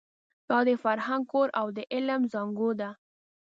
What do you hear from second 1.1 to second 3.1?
کور او د علم زانګو ده.